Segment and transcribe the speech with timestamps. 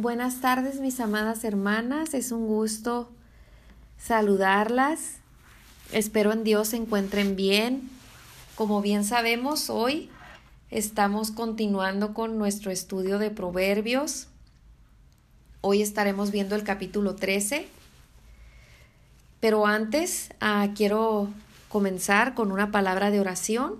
[0.00, 3.10] Buenas tardes mis amadas hermanas, es un gusto
[3.98, 5.16] saludarlas.
[5.92, 7.90] Espero en Dios se encuentren bien.
[8.54, 10.08] Como bien sabemos, hoy
[10.70, 14.28] estamos continuando con nuestro estudio de Proverbios.
[15.60, 17.68] Hoy estaremos viendo el capítulo 13.
[19.38, 21.28] Pero antes ah, quiero
[21.68, 23.74] comenzar con una palabra de oración.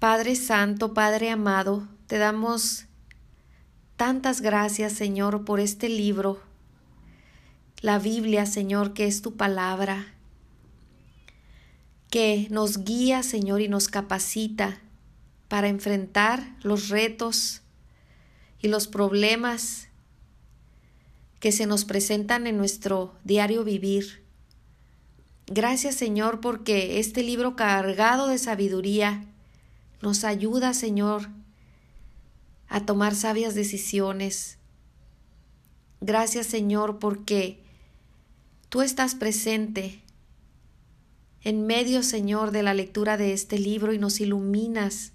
[0.00, 2.85] Padre Santo, Padre amado, te damos
[3.96, 6.42] Tantas gracias, Señor, por este libro,
[7.80, 10.14] la Biblia, Señor, que es tu palabra,
[12.10, 14.80] que nos guía, Señor, y nos capacita
[15.48, 17.62] para enfrentar los retos
[18.60, 19.88] y los problemas
[21.40, 24.24] que se nos presentan en nuestro diario vivir.
[25.46, 29.24] Gracias, Señor, porque este libro cargado de sabiduría
[30.02, 31.30] nos ayuda, Señor,
[32.68, 34.58] a tomar sabias decisiones.
[36.00, 37.62] Gracias Señor porque
[38.68, 40.02] tú estás presente
[41.42, 45.12] en medio Señor de la lectura de este libro y nos iluminas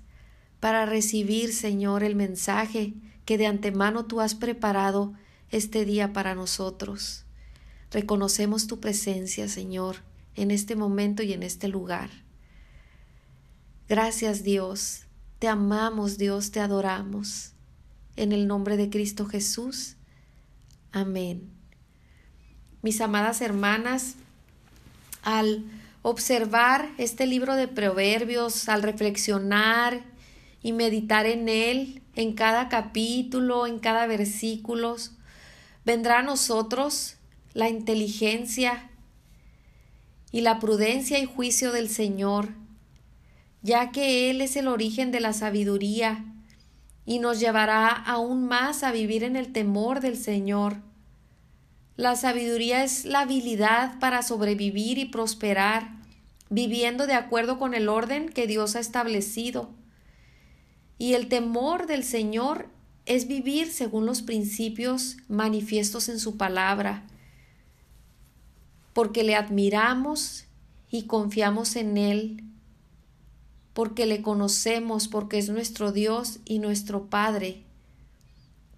[0.59, 2.93] para recibir Señor el mensaje
[3.25, 5.13] que de antemano tú has preparado
[5.49, 7.25] este día para nosotros.
[7.91, 9.97] Reconocemos tu presencia Señor
[10.35, 12.09] en este momento y en este lugar.
[13.89, 15.05] Gracias Dios
[15.41, 17.53] te amamos, Dios, te adoramos.
[18.15, 19.95] En el nombre de Cristo Jesús.
[20.91, 21.49] Amén.
[22.83, 24.17] Mis amadas hermanas,
[25.23, 25.65] al
[26.03, 30.03] observar este libro de proverbios, al reflexionar
[30.61, 34.95] y meditar en él, en cada capítulo, en cada versículo,
[35.83, 37.15] vendrá a nosotros
[37.55, 38.91] la inteligencia
[40.31, 42.60] y la prudencia y juicio del Señor
[43.61, 46.25] ya que Él es el origen de la sabiduría
[47.05, 50.77] y nos llevará aún más a vivir en el temor del Señor.
[51.95, 55.89] La sabiduría es la habilidad para sobrevivir y prosperar,
[56.49, 59.69] viviendo de acuerdo con el orden que Dios ha establecido.
[60.97, 62.69] Y el temor del Señor
[63.05, 67.03] es vivir según los principios manifiestos en su palabra,
[68.93, 70.45] porque le admiramos
[70.89, 72.50] y confiamos en Él
[73.73, 77.63] porque le conocemos, porque es nuestro Dios y nuestro Padre.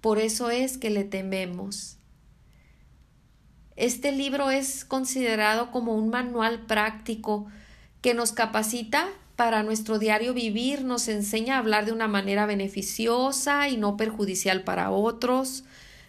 [0.02, 1.98] Por eso es que le tememos.
[3.76, 7.48] Este libro es considerado como un manual práctico
[8.02, 13.68] que nos capacita para nuestro diario vivir, nos enseña a hablar de una manera beneficiosa
[13.70, 15.64] y no perjudicial para otros,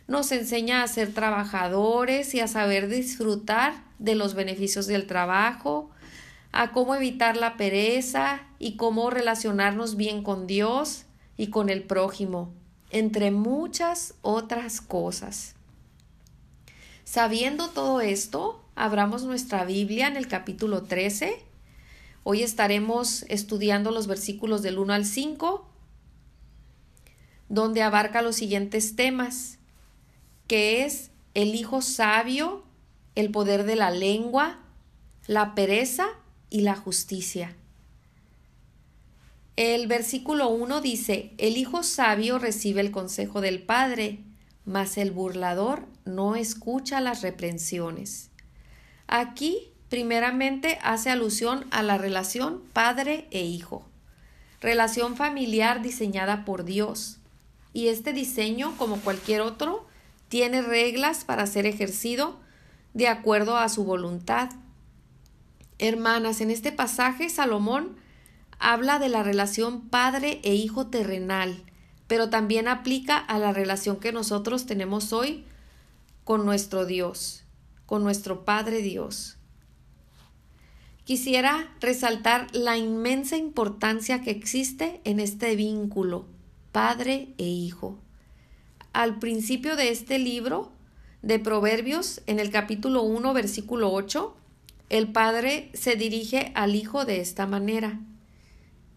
[0.07, 5.91] nos enseña a ser trabajadores y a saber disfrutar de los beneficios del trabajo,
[6.57, 11.05] a cómo evitar la pereza y cómo relacionarnos bien con Dios
[11.37, 12.53] y con el prójimo,
[12.91, 15.57] entre muchas otras cosas.
[17.03, 21.43] Sabiendo todo esto, abramos nuestra Biblia en el capítulo 13.
[22.23, 25.69] Hoy estaremos estudiando los versículos del 1 al 5,
[27.49, 29.59] donde abarca los siguientes temas,
[30.47, 32.63] que es el hijo sabio,
[33.17, 34.61] el poder de la lengua,
[35.27, 36.07] la pereza
[36.55, 37.53] y la justicia.
[39.57, 44.21] El versículo 1 dice, El hijo sabio recibe el consejo del padre,
[44.65, 48.31] mas el burlador no escucha las reprensiones.
[49.09, 53.85] Aquí, primeramente, hace alusión a la relación padre e hijo,
[54.61, 57.19] relación familiar diseñada por Dios.
[57.73, 59.89] Y este diseño, como cualquier otro,
[60.29, 62.39] tiene reglas para ser ejercido
[62.93, 64.51] de acuerdo a su voluntad.
[65.87, 67.97] Hermanas, en este pasaje Salomón
[68.59, 71.63] habla de la relación padre e hijo terrenal,
[72.07, 75.45] pero también aplica a la relación que nosotros tenemos hoy
[76.25, 77.45] con nuestro Dios,
[77.85, 79.37] con nuestro Padre Dios.
[81.05, 86.25] Quisiera resaltar la inmensa importancia que existe en este vínculo,
[86.73, 87.99] padre e hijo.
[88.95, 90.73] Al principio de este libro
[91.21, 94.35] de Proverbios, en el capítulo 1, versículo 8,
[94.91, 98.01] el padre se dirige al hijo de esta manera.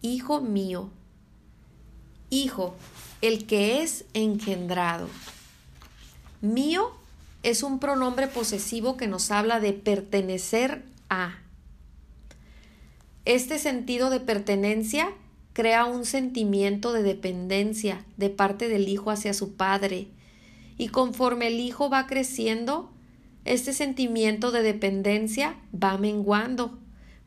[0.02, 0.90] Hijo mío.
[2.30, 2.76] Hijo,
[3.22, 5.08] el que es engendrado.
[6.40, 6.90] Mío
[7.42, 11.38] es un pronombre posesivo que nos habla de pertenecer a.
[13.24, 15.12] Este sentido de pertenencia
[15.52, 20.08] crea un sentimiento de dependencia de parte del hijo hacia su padre,
[20.76, 22.92] y conforme el hijo va creciendo,
[23.48, 26.78] este sentimiento de dependencia va menguando,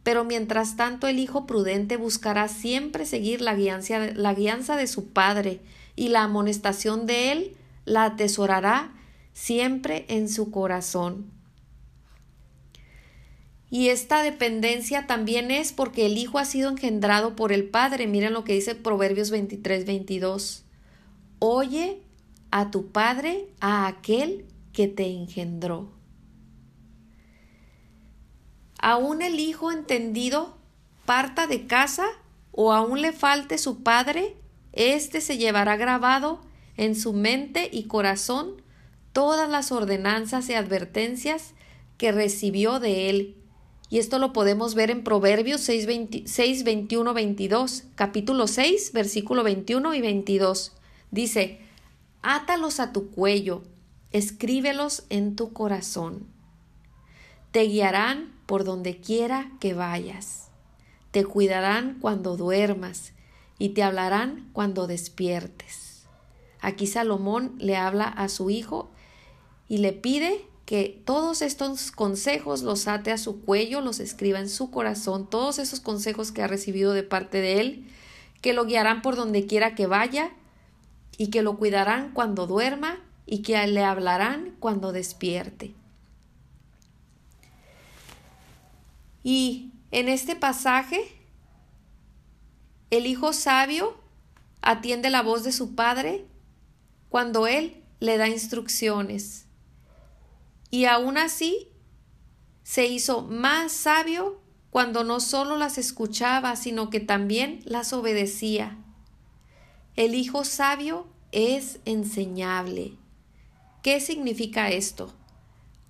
[0.03, 5.09] pero mientras tanto el hijo prudente buscará siempre seguir la guianza, la guianza de su
[5.09, 5.59] padre
[5.95, 8.93] y la amonestación de él la atesorará
[9.33, 11.31] siempre en su corazón.
[13.69, 18.05] Y esta dependencia también es porque el Hijo ha sido engendrado por el Padre.
[18.05, 20.65] Miren lo que dice Proverbios 23, 22.
[21.39, 22.01] Oye
[22.51, 26.00] a tu Padre, a aquel que te engendró.
[28.81, 30.57] Aún el Hijo entendido
[31.05, 32.05] parta de casa
[32.51, 34.35] o aún le falte su Padre,
[34.73, 36.41] éste se llevará grabado
[36.77, 38.61] en su mente y corazón
[39.13, 41.53] todas las ordenanzas y advertencias
[41.97, 43.35] que recibió de él.
[43.89, 50.01] Y esto lo podemos ver en Proverbios 6, 21, 22, capítulo 6, versículo 21 y
[50.01, 50.71] 22.
[51.11, 51.59] Dice,
[52.23, 53.61] átalos a tu cuello,
[54.11, 56.25] escríbelos en tu corazón.
[57.51, 60.49] Te guiarán por donde quiera que vayas.
[61.11, 63.13] Te cuidarán cuando duermas
[63.57, 66.03] y te hablarán cuando despiertes.
[66.59, 68.91] Aquí Salomón le habla a su hijo
[69.69, 74.49] y le pide que todos estos consejos los ate a su cuello, los escriba en
[74.49, 77.87] su corazón, todos esos consejos que ha recibido de parte de él,
[78.41, 80.29] que lo guiarán por donde quiera que vaya
[81.17, 85.73] y que lo cuidarán cuando duerma y que le hablarán cuando despierte.
[89.23, 91.01] Y en este pasaje,
[92.89, 93.99] el hijo sabio
[94.61, 96.25] atiende la voz de su padre
[97.09, 99.47] cuando él le da instrucciones
[100.71, 101.67] y aún así
[102.63, 108.77] se hizo más sabio cuando no solo las escuchaba, sino que también las obedecía.
[109.97, 112.97] El hijo sabio es enseñable.
[113.83, 115.13] ¿Qué significa esto?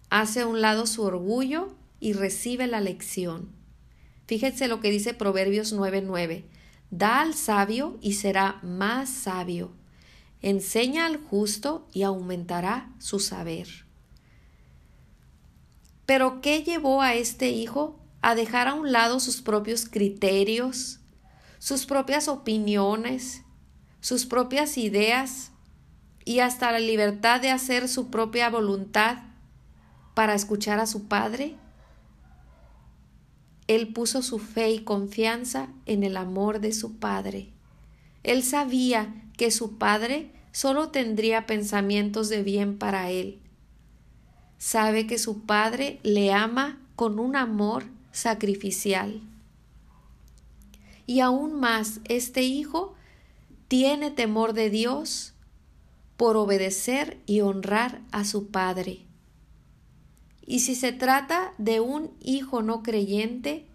[0.09, 3.53] Hace a un lado su orgullo y recibe la lección.
[4.27, 6.45] Fíjense lo que dice Proverbios 9:9.
[6.89, 9.71] Da al sabio y será más sabio.
[10.41, 13.85] Enseña al justo y aumentará su saber.
[16.05, 20.99] Pero ¿qué llevó a este hijo a dejar a un lado sus propios criterios,
[21.59, 23.43] sus propias opiniones,
[24.01, 25.51] sus propias ideas
[26.25, 29.19] y hasta la libertad de hacer su propia voluntad
[30.15, 31.55] para escuchar a su padre?
[33.67, 37.49] Él puso su fe y confianza en el amor de su padre.
[38.23, 43.41] Él sabía que su padre solo tendría pensamientos de bien para él
[44.61, 49.19] sabe que su padre le ama con un amor sacrificial.
[51.07, 52.93] Y aún más, este hijo
[53.67, 55.33] tiene temor de Dios
[56.15, 59.07] por obedecer y honrar a su padre.
[60.51, 63.65] Y si se trata de un hijo no creyente,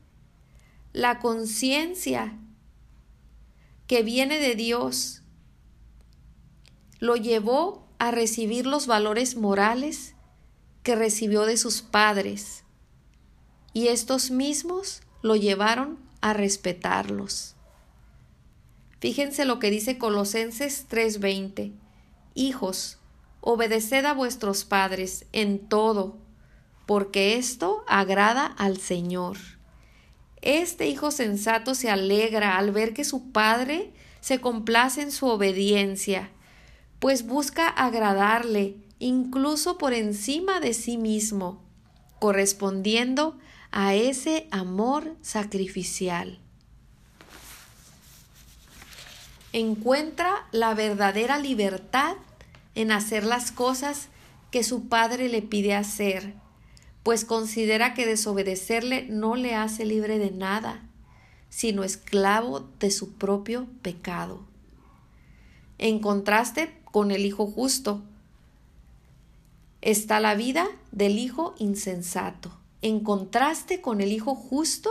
[0.92, 2.38] la conciencia
[3.86, 5.22] que viene de Dios
[6.98, 10.16] lo llevó a recibir los valores morales
[10.82, 12.64] que recibió de sus padres,
[13.72, 17.56] y estos mismos lo llevaron a respetarlos.
[19.00, 21.72] Fíjense lo que dice Colosenses 3:20.
[22.34, 22.98] Hijos,
[23.40, 26.25] obedeced a vuestros padres en todo,
[26.86, 29.36] porque esto agrada al Señor.
[30.40, 36.30] Este hijo sensato se alegra al ver que su padre se complace en su obediencia,
[37.00, 41.62] pues busca agradarle incluso por encima de sí mismo,
[42.18, 43.38] correspondiendo
[43.72, 46.38] a ese amor sacrificial.
[49.52, 52.16] Encuentra la verdadera libertad
[52.74, 54.08] en hacer las cosas
[54.50, 56.34] que su padre le pide hacer,
[57.06, 60.82] pues considera que desobedecerle no le hace libre de nada,
[61.50, 64.40] sino esclavo de su propio pecado.
[65.78, 68.02] En contraste con el Hijo justo,
[69.82, 72.50] está la vida del hijo insensato.
[72.82, 74.90] En contraste con el hijo justo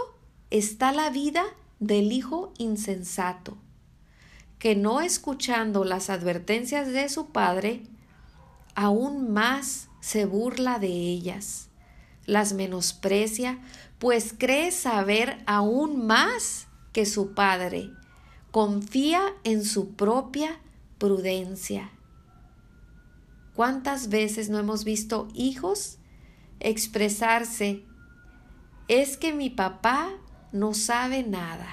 [0.51, 1.43] está la vida
[1.81, 3.57] del hijo insensato,
[4.57, 7.83] que no escuchando las advertencias de su padre,
[8.73, 11.64] aún más se burla de ellas,
[12.25, 13.59] las menosprecia,
[13.99, 17.91] pues cree saber aún más que su padre,
[18.51, 20.59] confía en su propia
[20.97, 21.91] prudencia
[23.55, 25.97] ¿Cuántas veces no hemos visto hijos
[26.59, 27.83] expresarse?
[28.89, 30.11] Es que mi papá
[30.51, 31.69] no sabe nada.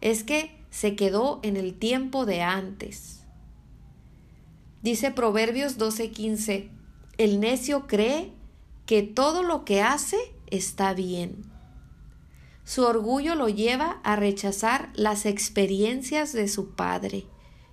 [0.00, 3.22] Es que se quedó en el tiempo de antes.
[4.82, 6.70] Dice Proverbios 12:15,
[7.18, 8.33] el necio cree
[8.86, 11.44] que todo lo que hace está bien.
[12.64, 17.26] Su orgullo lo lleva a rechazar las experiencias de su padre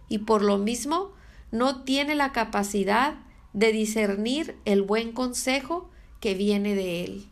[0.10, 1.13] y por lo mismo
[1.51, 3.15] no tiene la capacidad
[3.53, 5.89] de discernir el buen consejo
[6.20, 7.27] que viene de él.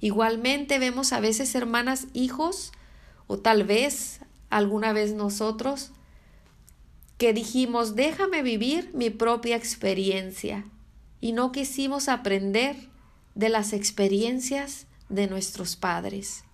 [0.00, 2.72] Igualmente vemos a veces hermanas hijos,
[3.26, 5.92] o tal vez alguna vez nosotros,
[7.18, 10.64] que dijimos déjame vivir mi propia experiencia
[11.22, 12.90] y no quisimos aprender
[13.36, 16.44] de las experiencias de nuestros padres,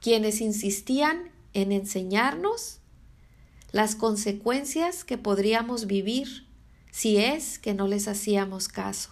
[0.00, 2.80] quienes insistían en enseñarnos
[3.72, 6.46] las consecuencias que podríamos vivir
[6.92, 9.10] si es que no les hacíamos caso.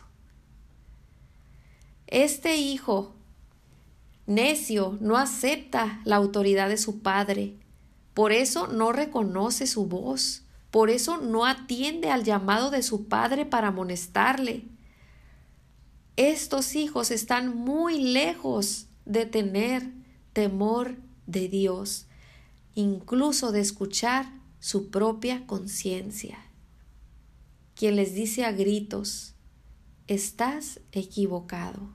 [2.07, 3.15] Este hijo
[4.27, 7.57] necio no acepta la autoridad de su padre,
[8.13, 10.42] por eso no reconoce su voz,
[10.73, 14.65] por eso no atiende al llamado de su padre para amonestarle.
[16.17, 19.93] Estos hijos están muy lejos de tener
[20.33, 22.07] temor de Dios,
[22.75, 26.39] incluso de escuchar su propia conciencia,
[27.75, 29.35] quien les dice a gritos,
[30.07, 31.91] estás equivocado.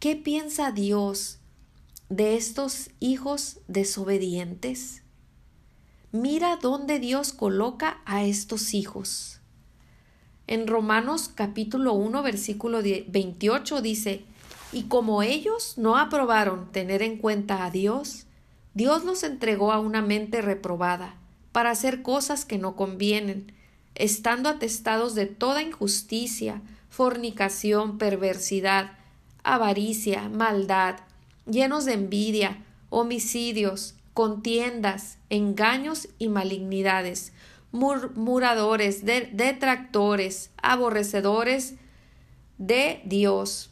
[0.00, 1.38] ¿Qué piensa Dios
[2.08, 4.99] de estos hijos desobedientes?
[6.12, 9.38] Mira dónde Dios coloca a estos hijos.
[10.48, 14.24] En Romanos capítulo 1 versículo 28 dice,
[14.72, 18.26] y como ellos no aprobaron tener en cuenta a Dios,
[18.74, 21.14] Dios los entregó a una mente reprobada
[21.52, 23.52] para hacer cosas que no convienen,
[23.94, 28.98] estando atestados de toda injusticia, fornicación, perversidad,
[29.44, 30.96] avaricia, maldad,
[31.46, 37.32] llenos de envidia, homicidios, contiendas, engaños y malignidades,
[37.72, 41.76] murmuradores, detractores, aborrecedores
[42.58, 43.70] de Dios,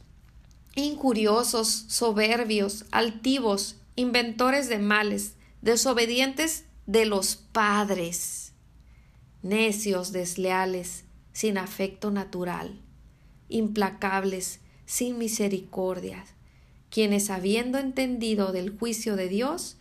[0.74, 8.54] injuriosos, soberbios, altivos, inventores de males, desobedientes de los padres,
[9.42, 12.80] necios, desleales, sin afecto natural,
[13.50, 16.24] implacables, sin misericordia,
[16.88, 19.77] quienes habiendo entendido del juicio de Dios,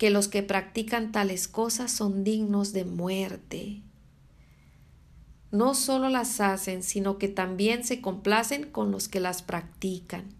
[0.00, 3.82] que los que practican tales cosas son dignos de muerte.
[5.50, 10.34] No solo las hacen, sino que también se complacen con los que las practican.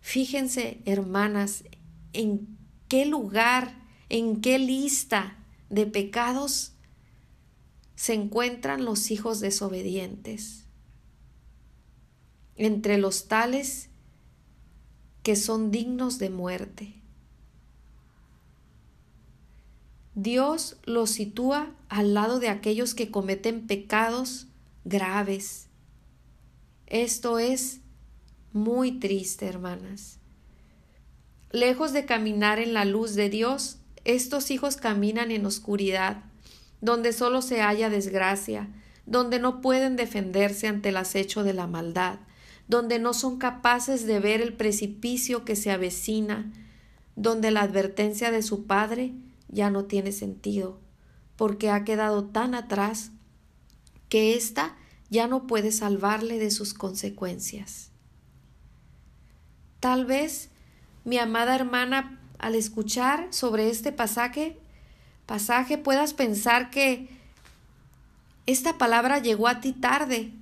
[0.00, 1.64] Fíjense, hermanas,
[2.14, 2.56] en
[2.88, 5.36] qué lugar, en qué lista
[5.68, 6.72] de pecados
[7.96, 10.64] se encuentran los hijos desobedientes
[12.56, 13.90] entre los tales
[15.22, 16.97] que son dignos de muerte.
[20.20, 24.48] Dios los sitúa al lado de aquellos que cometen pecados
[24.84, 25.68] graves.
[26.88, 27.82] Esto es
[28.52, 30.18] muy triste, hermanas.
[31.52, 36.24] Lejos de caminar en la luz de Dios, estos hijos caminan en oscuridad,
[36.80, 38.68] donde solo se halla desgracia,
[39.06, 42.18] donde no pueden defenderse ante el acecho de la maldad,
[42.66, 46.52] donde no son capaces de ver el precipicio que se avecina,
[47.14, 49.14] donde la advertencia de su padre
[49.48, 50.78] ya no tiene sentido,
[51.36, 53.10] porque ha quedado tan atrás
[54.08, 54.76] que ésta
[55.10, 57.90] ya no puede salvarle de sus consecuencias.
[59.80, 60.50] Tal vez
[61.04, 64.58] mi amada hermana, al escuchar sobre este pasaje,
[65.26, 67.08] pasaje puedas pensar que
[68.46, 70.32] esta palabra llegó a ti tarde,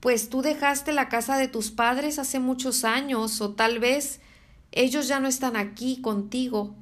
[0.00, 4.20] pues tú dejaste la casa de tus padres hace muchos años o tal vez
[4.72, 6.74] ellos ya no están aquí contigo,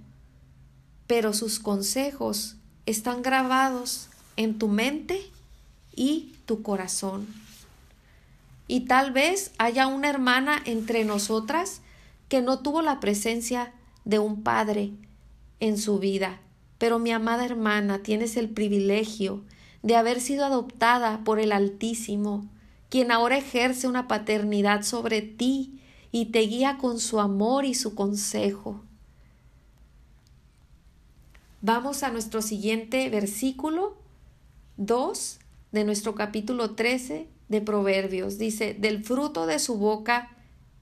[1.07, 5.21] pero sus consejos están grabados en tu mente
[5.95, 7.27] y tu corazón.
[8.69, 11.81] Y tal vez haya una hermana entre nosotras
[12.29, 13.73] que no tuvo la presencia
[14.05, 14.93] de un padre
[15.61, 16.41] en su vida,
[16.79, 19.43] pero mi amada hermana, tienes el privilegio
[19.83, 22.47] de haber sido adoptada por el Altísimo,
[22.89, 27.95] quien ahora ejerce una paternidad sobre ti y te guía con su amor y su
[27.95, 28.83] consejo.
[31.69, 33.97] Vamos a nuestro siguiente versículo
[34.77, 35.41] 2
[35.73, 38.39] de nuestro capítulo 13 de Proverbios.
[38.39, 40.31] Dice, del fruto de su boca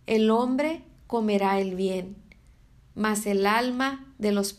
[0.06, 2.16] el hombre comerá el bien,
[2.94, 4.54] mas el alma de los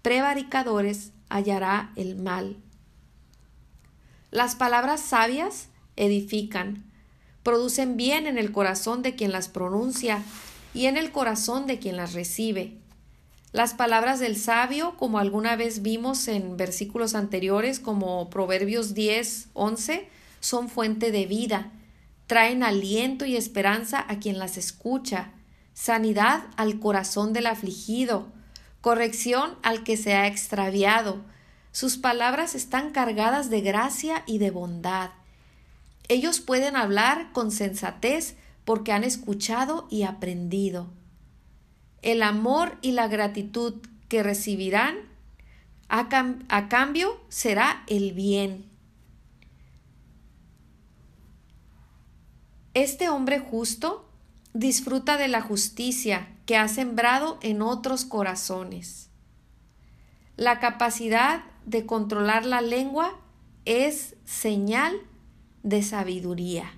[0.00, 2.56] prevaricadores hallará el mal.
[4.30, 6.90] Las palabras sabias edifican,
[7.42, 10.22] producen bien en el corazón de quien las pronuncia
[10.72, 12.78] y en el corazón de quien las recibe.
[13.54, 20.08] Las palabras del sabio, como alguna vez vimos en versículos anteriores, como Proverbios 10, 11,
[20.40, 21.70] son fuente de vida,
[22.26, 25.30] traen aliento y esperanza a quien las escucha,
[25.72, 28.26] sanidad al corazón del afligido,
[28.80, 31.20] corrección al que se ha extraviado.
[31.70, 35.10] Sus palabras están cargadas de gracia y de bondad.
[36.08, 38.34] Ellos pueden hablar con sensatez
[38.64, 40.88] porque han escuchado y aprendido.
[42.04, 44.96] El amor y la gratitud que recibirán
[45.88, 48.66] a, cambio será el bien.
[52.74, 54.06] Este hombre justo
[54.52, 59.08] disfruta de la justicia que ha sembrado en otros corazones.
[60.36, 63.18] La capacidad de controlar la lengua
[63.64, 64.94] es señal
[65.62, 66.70] de sabiduría.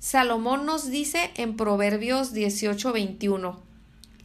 [0.00, 3.60] Salomón nos dice en Proverbios 18:21,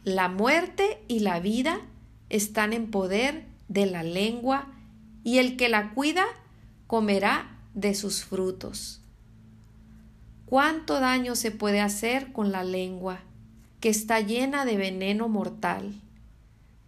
[0.04, 1.82] la muerte y la vida
[2.30, 4.68] están en poder de la lengua,
[5.22, 6.24] y el que la cuida
[6.86, 9.02] comerá de sus frutos.
[10.46, 13.20] ¿Cuánto daño se puede hacer con la lengua,
[13.80, 15.92] que está llena de veneno mortal?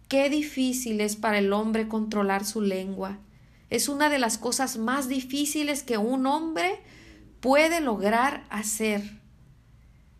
[0.07, 3.19] Qué difícil es para el hombre controlar su lengua.
[3.69, 6.79] Es una de las cosas más difíciles que un hombre
[7.39, 9.19] puede lograr hacer.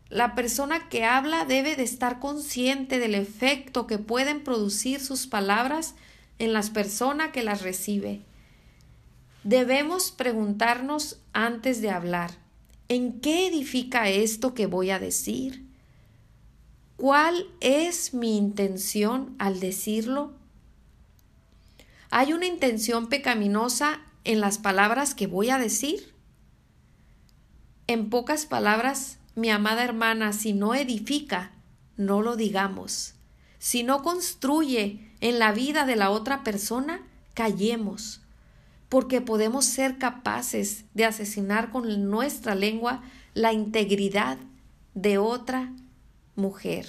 [0.09, 5.95] La persona que habla debe de estar consciente del efecto que pueden producir sus palabras
[6.39, 8.21] en las personas que las recibe.
[9.43, 12.31] Debemos preguntarnos antes de hablar,
[12.91, 15.63] ¿En qué edifica esto que voy a decir?
[16.97, 20.33] ¿Cuál es mi intención al decirlo?
[22.09, 26.15] ¿Hay una intención pecaminosa en las palabras que voy a decir?
[27.89, 31.49] En pocas palabras, mi amada hermana, si no edifica,
[31.97, 33.15] no lo digamos.
[33.57, 37.01] Si no construye en la vida de la otra persona,
[37.33, 38.21] callemos
[38.89, 43.01] porque podemos ser capaces de asesinar con nuestra lengua
[43.33, 44.37] la integridad
[44.93, 45.73] de otra
[46.35, 46.85] mujer.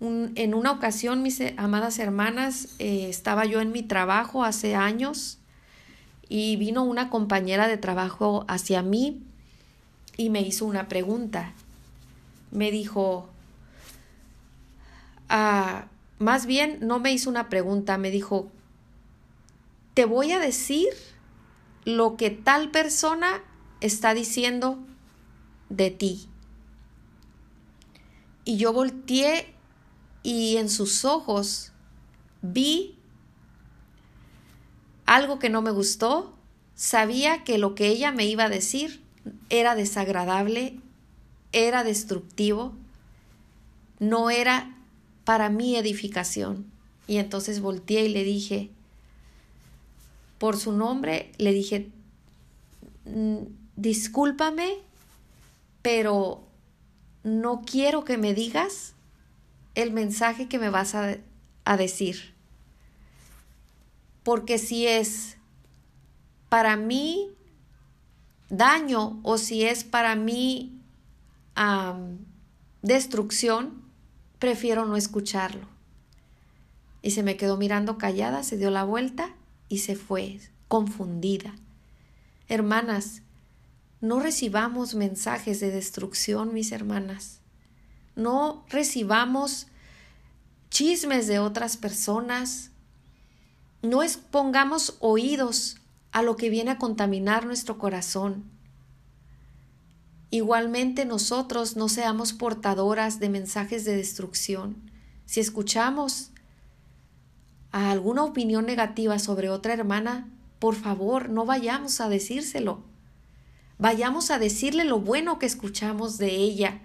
[0.00, 5.39] en una ocasión, mis amadas hermanas, eh, estaba yo en mi trabajo hace años
[6.30, 9.20] y vino una compañera de trabajo hacia mí
[10.16, 11.52] y me hizo una pregunta.
[12.52, 13.28] Me dijo,
[15.28, 15.86] ah,
[16.20, 18.48] más bien no me hizo una pregunta, me dijo,
[19.94, 20.86] te voy a decir
[21.84, 23.42] lo que tal persona
[23.80, 24.78] está diciendo
[25.68, 26.28] de ti.
[28.44, 29.52] Y yo volteé
[30.22, 31.72] y en sus ojos
[32.40, 32.99] vi
[35.10, 36.32] algo que no me gustó.
[36.76, 39.02] Sabía que lo que ella me iba a decir
[39.48, 40.78] era desagradable,
[41.50, 42.74] era destructivo,
[43.98, 44.72] no era
[45.24, 46.70] para mi edificación.
[47.08, 48.70] Y entonces volteé y le dije,
[50.38, 51.90] por su nombre, le dije,
[53.04, 53.38] mm,
[53.74, 54.76] discúlpame,
[55.82, 56.44] pero
[57.24, 58.94] no quiero que me digas
[59.74, 61.16] el mensaje que me vas a,
[61.76, 62.32] decir.
[64.22, 65.36] Porque si es
[66.48, 67.30] para mí
[68.48, 70.76] daño o si es para mí
[72.82, 73.82] destrucción,
[74.38, 75.68] prefiero no escucharlo.
[77.02, 79.34] Y se me quedó mirando callada, se dio la vuelta
[79.68, 81.54] y se fue, confundida.
[82.48, 83.22] Hermanas,
[84.00, 87.40] no recibamos mensajes de destrucción, mis hermanas.
[88.16, 89.66] No recibamos
[90.70, 92.70] chismes de otras personas.
[93.82, 95.78] No expongamos oídos
[96.12, 98.44] a lo que viene a contaminar nuestro corazón.
[100.30, 104.76] Igualmente nosotros no seamos portadoras de mensajes de destrucción.
[105.24, 106.30] Si escuchamos
[107.72, 112.82] a alguna opinión negativa sobre otra hermana, por favor, no vayamos a decírselo.
[113.78, 116.82] Vayamos a decirle lo bueno que escuchamos de ella,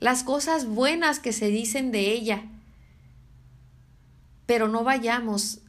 [0.00, 2.44] las cosas buenas que se dicen de ella.
[4.44, 5.60] Pero no vayamos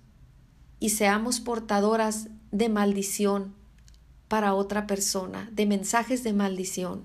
[0.82, 3.54] y seamos portadoras de maldición
[4.28, 7.04] para otra persona, de mensajes de maldición.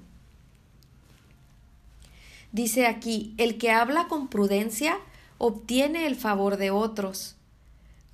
[2.52, 4.96] Dice aquí, el que habla con prudencia
[5.36, 7.36] obtiene el favor de otros.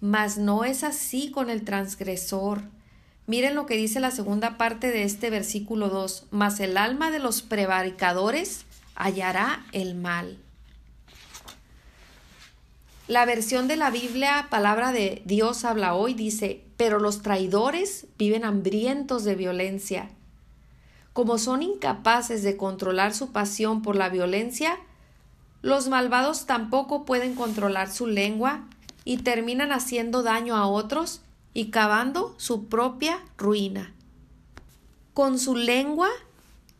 [0.00, 2.62] Mas no es así con el transgresor.
[3.28, 6.26] Miren lo que dice la segunda parte de este versículo 2.
[6.32, 8.64] Mas el alma de los prevaricadores
[8.96, 10.38] hallará el mal.
[13.08, 18.44] La versión de la Biblia, palabra de Dios habla hoy, dice, pero los traidores viven
[18.44, 20.10] hambrientos de violencia.
[21.12, 24.78] Como son incapaces de controlar su pasión por la violencia,
[25.62, 28.64] los malvados tampoco pueden controlar su lengua
[29.04, 31.22] y terminan haciendo daño a otros
[31.54, 33.92] y cavando su propia ruina.
[35.12, 36.08] Con su lengua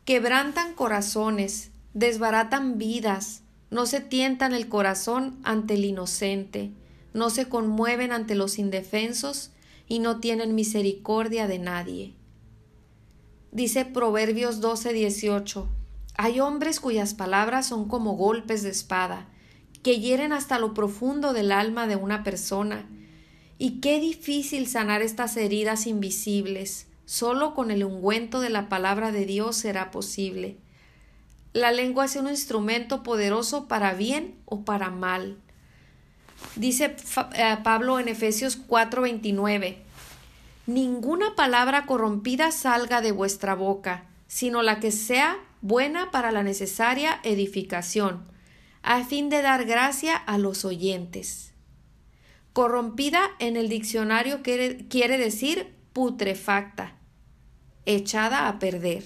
[0.05, 3.42] quebrantan corazones, desbaratan vidas,
[3.73, 6.71] no se tientan el corazón ante el inocente,
[7.11, 9.49] no se conmueven ante los indefensos
[9.87, 12.13] y no tienen misericordia de nadie.
[13.51, 15.67] Dice Proverbios 12:18,
[16.15, 19.27] hay hombres cuyas palabras son como golpes de espada,
[19.81, 22.87] que hieren hasta lo profundo del alma de una persona,
[23.57, 26.85] y qué difícil sanar estas heridas invisibles.
[27.05, 30.57] Solo con el ungüento de la palabra de Dios será posible.
[31.53, 35.37] La lengua es un instrumento poderoso para bien o para mal.
[36.55, 36.95] Dice
[37.35, 39.77] eh, Pablo en Efesios 4:29,
[40.65, 47.19] Ninguna palabra corrompida salga de vuestra boca, sino la que sea buena para la necesaria
[47.23, 48.25] edificación,
[48.81, 51.53] a fin de dar gracia a los oyentes.
[52.53, 56.95] Corrompida en el diccionario quiere, quiere decir putrefacta,
[57.85, 59.03] echada a perder.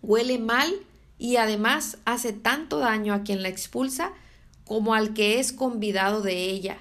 [0.00, 0.72] Huele mal
[1.18, 4.12] y además hace tanto daño a quien la expulsa
[4.64, 6.78] como al que es convidado de ella.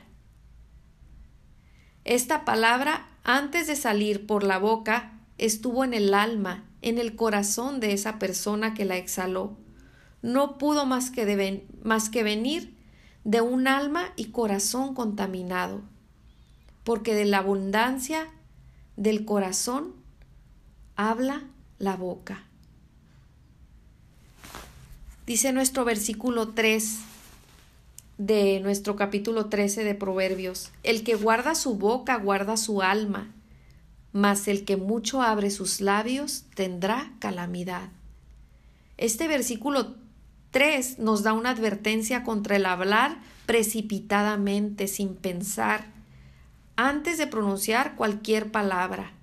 [2.03, 7.79] Esta palabra, antes de salir por la boca, estuvo en el alma, en el corazón
[7.79, 9.57] de esa persona que la exhaló.
[10.21, 12.75] No pudo más que, más que venir
[13.23, 15.81] de un alma y corazón contaminado,
[16.83, 18.27] porque de la abundancia
[18.97, 19.93] del corazón
[20.95, 21.43] habla
[21.79, 22.45] la boca.
[25.25, 26.99] Dice nuestro versículo 3
[28.19, 33.31] de nuestro capítulo 13 de Proverbios, el que guarda su boca guarda su alma,
[34.13, 37.89] mas el que mucho abre sus labios tendrá calamidad.
[38.97, 39.95] Este versículo
[40.51, 45.87] 3 nos da una advertencia contra el hablar precipitadamente, sin pensar,
[46.75, 49.13] antes de pronunciar cualquier palabra,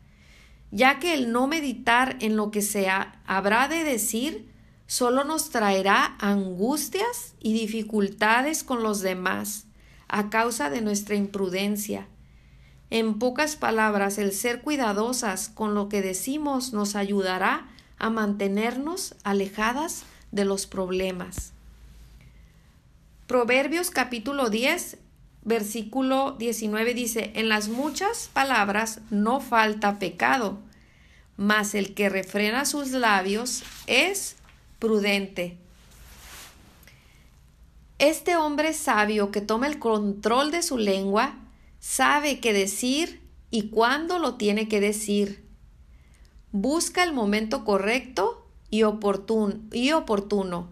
[0.72, 4.51] ya que el no meditar en lo que se habrá de decir
[4.86, 9.66] solo nos traerá angustias y dificultades con los demás
[10.08, 12.06] a causa de nuestra imprudencia.
[12.90, 17.66] En pocas palabras, el ser cuidadosas con lo que decimos nos ayudará
[17.98, 21.52] a mantenernos alejadas de los problemas.
[23.26, 24.98] Proverbios capítulo 10,
[25.42, 30.58] versículo 19 dice, En las muchas palabras no falta pecado,
[31.38, 34.36] mas el que refrena sus labios es
[34.82, 35.58] prudente.
[38.00, 41.36] Este hombre sabio que toma el control de su lengua
[41.78, 43.20] sabe qué decir
[43.52, 45.46] y cuándo lo tiene que decir.
[46.50, 50.68] Busca el momento correcto y, oportuno, y oportuno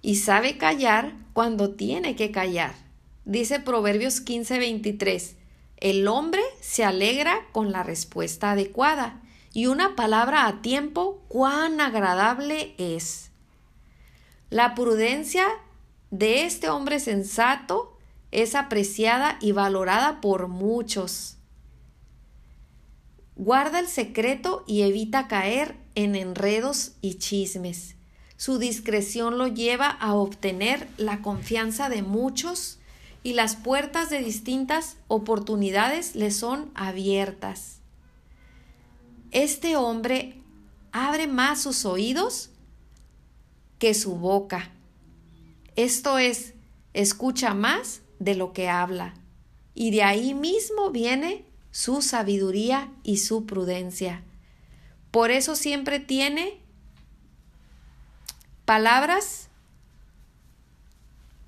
[0.00, 2.76] y sabe callar cuando tiene que callar.
[3.24, 5.34] Dice Proverbios 15:23,
[5.78, 9.23] el hombre se alegra con la respuesta adecuada
[9.54, 13.30] y una palabra a tiempo cuán agradable es.
[14.50, 15.46] La prudencia
[16.10, 17.96] de este hombre sensato
[18.32, 21.36] es apreciada y valorada por muchos.
[23.36, 27.94] Guarda el secreto y evita caer en enredos y chismes.
[28.36, 32.80] Su discreción lo lleva a obtener la confianza de muchos
[33.22, 37.83] y las puertas de distintas oportunidades le son abiertas.
[39.34, 40.40] Este hombre
[40.92, 42.50] abre más sus oídos
[43.80, 44.70] que su boca.
[45.74, 46.54] Esto es,
[46.92, 49.14] escucha más de lo que habla,
[49.74, 54.22] y de ahí mismo viene su sabiduría y su prudencia.
[55.10, 56.60] Por eso siempre tiene
[58.64, 59.48] palabras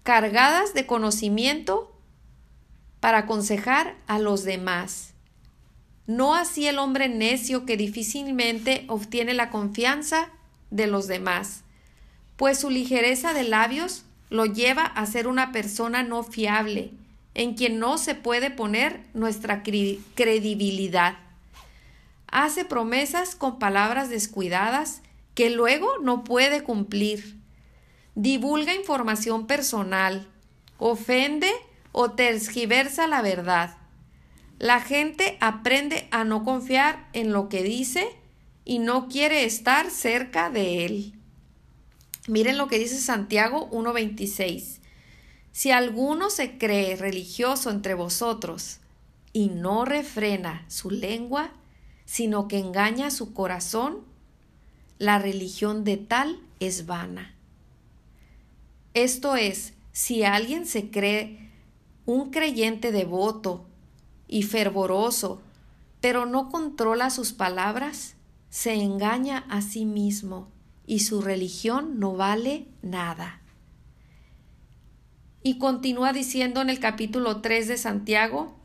[0.02, 1.96] cargadas de conocimiento
[2.98, 5.14] para aconsejar a los demás
[6.06, 10.30] no así el hombre necio que difícilmente obtiene la confianza
[10.70, 11.62] de los demás,
[12.36, 16.92] pues su ligereza de labios lo lleva a ser una persona no fiable,
[17.34, 21.16] en quien no se puede poner nuestra credibilidad.
[22.28, 25.02] Hace promesas con palabras descuidadas
[25.34, 27.36] que luego no puede cumplir.
[28.14, 30.26] Divulga información personal,
[30.78, 31.50] ofende
[31.92, 33.76] o tergiversa la verdad
[34.58, 38.08] la gente aprende a no confiar en lo que dice
[38.64, 41.12] y no quiere estar cerca de él.
[42.26, 44.78] Miren lo que dice Santiago 1.26.
[45.52, 48.78] Si alguno se cree religioso entre vosotros
[49.32, 51.52] y no refrena su lengua,
[52.04, 54.04] sino que engaña su corazón,
[54.98, 57.34] la religión de tal es vana.
[58.94, 61.50] Esto es, si alguien se cree
[62.06, 63.66] un creyente devoto
[64.28, 65.40] y fervoroso,
[66.00, 68.16] pero no controla sus palabras,
[68.50, 70.48] se engaña a sí mismo
[70.86, 73.40] y su religión no vale nada.
[75.42, 78.56] Y continúa diciendo en el capítulo 3 de Santiago,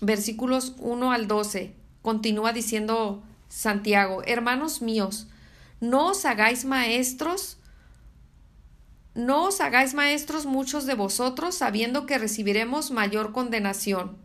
[0.00, 5.28] versículos 1 al 12, continúa diciendo Santiago, hermanos míos,
[5.80, 7.58] no os hagáis maestros,
[9.14, 14.23] no os hagáis maestros muchos de vosotros, sabiendo que recibiremos mayor condenación.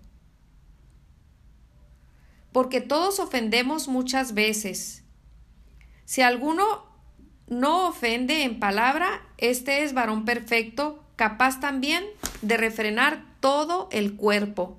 [2.51, 5.03] Porque todos ofendemos muchas veces.
[6.05, 6.85] Si alguno
[7.47, 12.05] no ofende en palabra, este es varón perfecto, capaz también
[12.41, 14.77] de refrenar todo el cuerpo.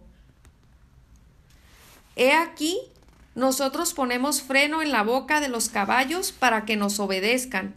[2.16, 2.78] He aquí,
[3.35, 7.74] nosotros ponemos freno en la boca de los caballos para que nos obedezcan,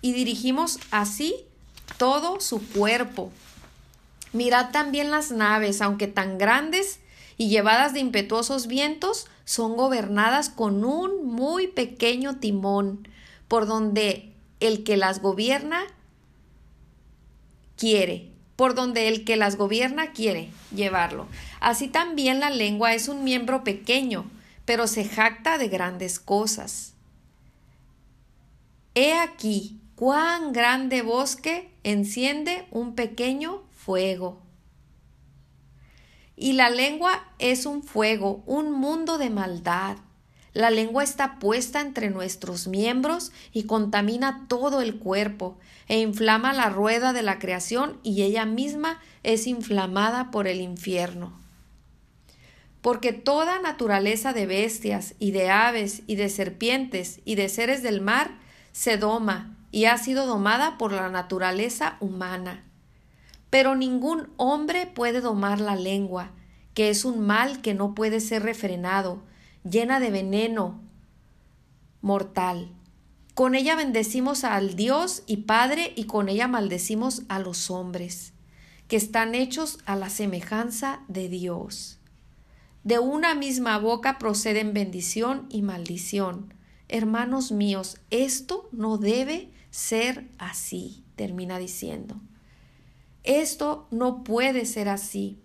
[0.00, 1.34] y dirigimos así
[1.98, 3.32] todo su cuerpo.
[4.32, 7.00] Mirad también las naves, aunque tan grandes
[7.36, 13.08] y llevadas de impetuosos vientos, son gobernadas con un muy pequeño timón,
[13.48, 15.82] por donde el que las gobierna
[17.76, 21.26] quiere, por donde el que las gobierna quiere llevarlo.
[21.60, 24.24] Así también la lengua es un miembro pequeño,
[24.64, 26.94] pero se jacta de grandes cosas.
[28.94, 34.45] He aquí cuán grande bosque enciende un pequeño fuego.
[36.36, 39.96] Y la lengua es un fuego, un mundo de maldad.
[40.52, 46.68] La lengua está puesta entre nuestros miembros y contamina todo el cuerpo, e inflama la
[46.68, 51.38] rueda de la creación y ella misma es inflamada por el infierno.
[52.82, 58.00] Porque toda naturaleza de bestias y de aves y de serpientes y de seres del
[58.00, 58.30] mar
[58.72, 62.64] se doma y ha sido domada por la naturaleza humana.
[63.56, 66.30] Pero ningún hombre puede domar la lengua,
[66.74, 69.22] que es un mal que no puede ser refrenado,
[69.64, 70.82] llena de veneno
[72.02, 72.70] mortal.
[73.32, 78.34] Con ella bendecimos al Dios y Padre y con ella maldecimos a los hombres,
[78.88, 81.98] que están hechos a la semejanza de Dios.
[82.84, 86.52] De una misma boca proceden bendición y maldición.
[86.88, 92.20] Hermanos míos, esto no debe ser así, termina diciendo.
[93.26, 95.38] Esto no puede ser así.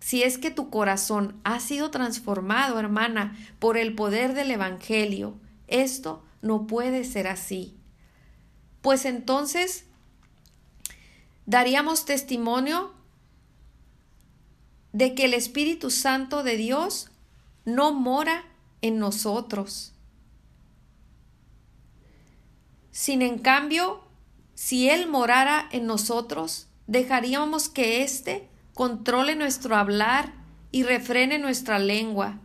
[0.00, 5.34] Si es que tu corazón ha sido transformado, hermana, por el poder del Evangelio,
[5.66, 7.76] esto no puede ser así.
[8.82, 9.84] Pues entonces
[11.46, 12.92] daríamos testimonio
[14.92, 17.10] de que el Espíritu Santo de Dios
[17.64, 18.44] no mora
[18.82, 19.92] en nosotros.
[22.90, 24.02] Sin en cambio,
[24.54, 30.32] si Él morara en nosotros, dejaríamos que éste controle nuestro hablar
[30.72, 32.40] y refrene nuestra lengua.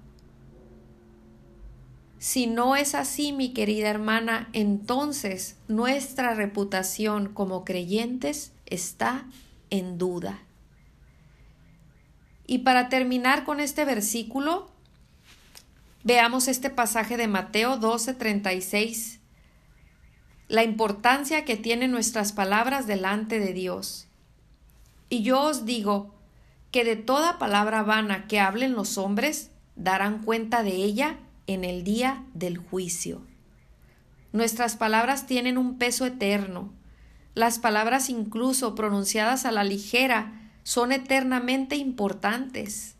[2.19, 9.25] Si no es así, mi querida hermana, entonces nuestra reputación como creyentes está
[9.71, 10.43] en duda.
[12.45, 14.69] Y para terminar con este versículo,
[16.03, 19.21] veamos este pasaje de Mateo 12, 36
[20.53, 24.07] la importancia que tienen nuestras palabras delante de Dios.
[25.09, 26.13] Y yo os digo
[26.71, 31.83] que de toda palabra vana que hablen los hombres, darán cuenta de ella en el
[31.83, 33.21] día del juicio.
[34.31, 36.73] Nuestras palabras tienen un peso eterno.
[37.35, 42.95] Las palabras incluso pronunciadas a la ligera son eternamente importantes.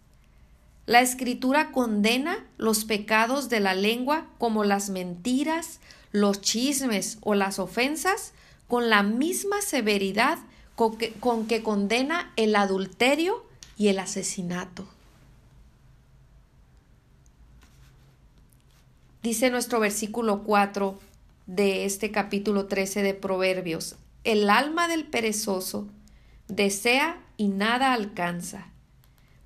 [0.86, 5.80] La escritura condena los pecados de la lengua como las mentiras,
[6.12, 8.34] los chismes o las ofensas
[8.68, 10.40] con la misma severidad
[10.76, 13.46] con que, condena el adulterio
[13.78, 14.88] y el asesinato.
[19.22, 21.00] Dice nuestro versículo 4
[21.46, 25.88] de este capítulo 13 de Proverbios, el alma del perezoso
[26.48, 28.68] desea y nada alcanza,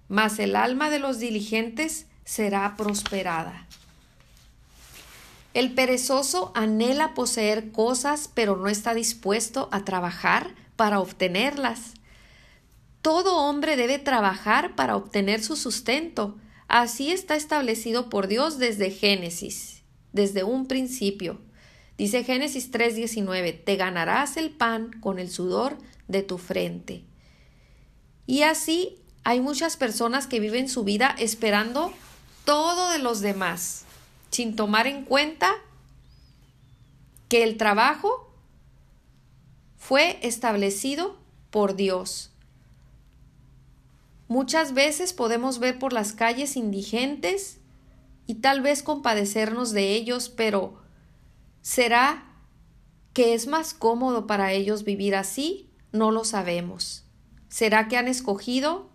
[0.07, 3.67] mas el alma de los diligentes será prosperada.
[5.53, 11.95] El perezoso anhela poseer cosas, pero no está dispuesto a trabajar para obtenerlas.
[13.01, 16.37] Todo hombre debe trabajar para obtener su sustento.
[16.69, 21.41] Así está establecido por Dios desde Génesis, desde un principio.
[21.97, 27.03] Dice Génesis 3:19, te ganarás el pan con el sudor de tu frente.
[28.25, 31.91] Y así hay muchas personas que viven su vida esperando
[32.45, 33.83] todo de los demás
[34.29, 35.51] sin tomar en cuenta
[37.29, 38.26] que el trabajo
[39.77, 41.17] fue establecido
[41.51, 42.31] por Dios.
[44.27, 47.59] Muchas veces podemos ver por las calles indigentes
[48.25, 50.81] y tal vez compadecernos de ellos, pero
[51.61, 52.25] ¿será
[53.13, 55.69] que es más cómodo para ellos vivir así?
[55.93, 57.05] No lo sabemos.
[57.47, 58.89] ¿Será que han escogido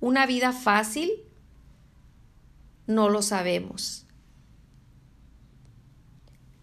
[0.00, 1.10] una vida fácil?
[2.86, 4.06] No lo sabemos.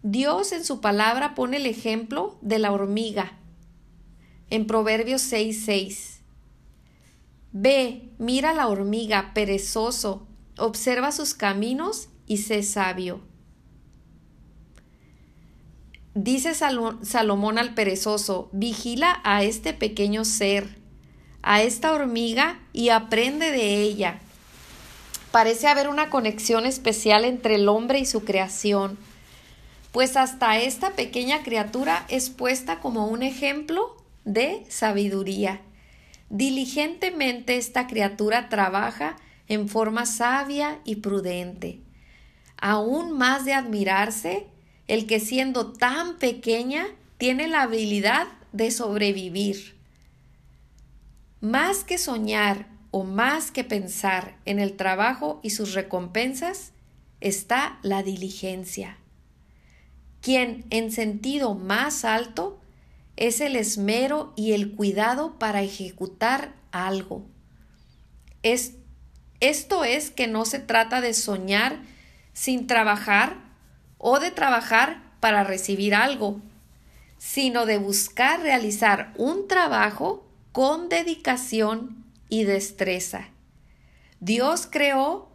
[0.01, 3.38] Dios en su palabra pone el ejemplo de la hormiga
[4.49, 6.19] en Proverbios 6:6.
[7.51, 13.21] Ve, mira la hormiga, perezoso, observa sus caminos y sé sabio.
[16.13, 20.77] Dice Salomón al perezoso, vigila a este pequeño ser,
[21.41, 24.19] a esta hormiga y aprende de ella.
[25.31, 28.97] Parece haber una conexión especial entre el hombre y su creación,
[29.91, 33.98] pues hasta esta pequeña criatura es puesta como un ejemplo
[34.29, 35.61] de sabiduría.
[36.29, 39.15] Diligentemente esta criatura trabaja
[39.47, 41.79] en forma sabia y prudente.
[42.57, 44.45] Aún más de admirarse,
[44.87, 46.85] el que siendo tan pequeña
[47.17, 49.75] tiene la habilidad de sobrevivir.
[51.41, 56.73] Más que soñar o más que pensar en el trabajo y sus recompensas,
[57.19, 58.97] está la diligencia.
[60.21, 62.58] Quien en sentido más alto
[63.19, 67.25] es el esmero y el cuidado para ejecutar algo.
[68.43, 68.75] Es,
[69.41, 71.81] esto es que no se trata de soñar
[72.31, 73.35] sin trabajar
[73.97, 76.39] o de trabajar para recibir algo,
[77.17, 83.27] sino de buscar realizar un trabajo con dedicación y destreza.
[84.21, 85.29] Dios creó,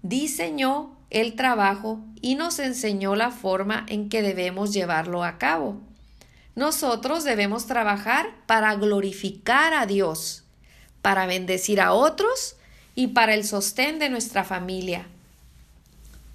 [0.00, 5.91] diseñó el trabajo y nos enseñó la forma en que debemos llevarlo a cabo.
[6.54, 10.44] Nosotros debemos trabajar para glorificar a Dios,
[11.00, 12.56] para bendecir a otros
[12.94, 15.06] y para el sostén de nuestra familia.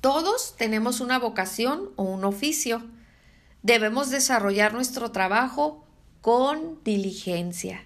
[0.01, 2.83] Todos tenemos una vocación o un oficio.
[3.61, 5.85] Debemos desarrollar nuestro trabajo
[6.21, 7.83] con diligencia.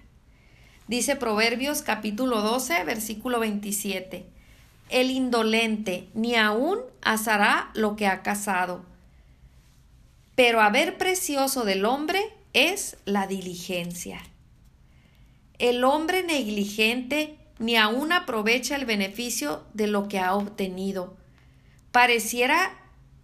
[0.88, 4.26] Dice Proverbios capítulo 12, versículo 27.
[4.88, 8.91] El indolente ni aún asará lo que ha cazado
[10.42, 12.20] pero haber precioso del hombre
[12.52, 14.20] es la diligencia.
[15.60, 21.16] El hombre negligente ni aún aprovecha el beneficio de lo que ha obtenido.
[21.92, 22.72] Pareciera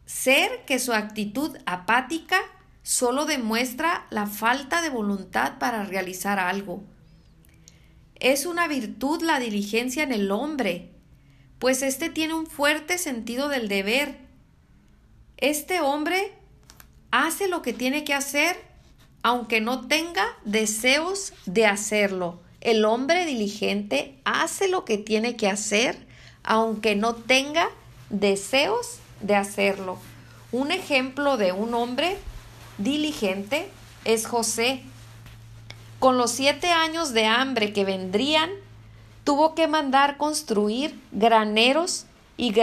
[0.06, 2.38] ser que su actitud apática
[2.84, 6.84] solo demuestra la falta de voluntad para realizar algo.
[8.14, 10.92] Es una virtud la diligencia en el hombre,
[11.58, 14.20] pues éste tiene un fuerte sentido del deber.
[15.36, 16.37] Este hombre
[17.10, 18.56] hace lo que tiene que hacer
[19.22, 22.40] aunque no tenga deseos de hacerlo.
[22.60, 26.06] El hombre diligente hace lo que tiene que hacer
[26.44, 27.68] aunque no tenga
[28.10, 29.98] deseos de hacerlo.
[30.52, 32.16] Un ejemplo de un hombre
[32.78, 33.68] diligente
[34.04, 34.82] es José.
[35.98, 38.50] Con los siete años de hambre que vendrían,
[39.24, 42.06] tuvo que mandar construir graneros
[42.38, 42.54] y,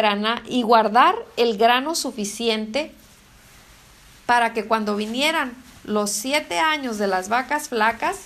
[0.63, 2.91] guardar el grano suficiente
[4.25, 8.21] para que cuando vinieran los siete años de las vacas flacas,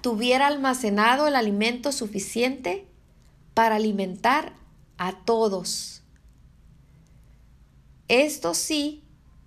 [0.00, 2.86] tuviera almacenado el alimento suficiente
[3.54, 4.52] para alimentar
[4.98, 6.02] a todos.
[8.08, 9.02] Esto sí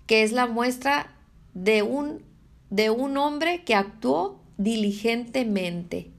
[0.06, 1.14] que es la muestra
[1.54, 2.24] de un,
[2.68, 6.10] de un hombre que actuó diligentemente.